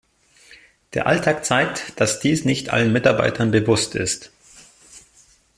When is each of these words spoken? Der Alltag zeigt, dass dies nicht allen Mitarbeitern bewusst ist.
Der 0.95 1.05
Alltag 1.05 1.45
zeigt, 1.45 1.99
dass 2.01 2.19
dies 2.19 2.43
nicht 2.43 2.69
allen 2.71 2.91
Mitarbeitern 2.91 3.51
bewusst 3.51 3.93
ist. 3.93 4.31